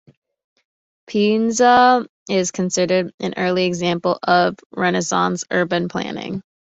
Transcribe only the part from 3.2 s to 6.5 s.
early example of Renaissance urban planning.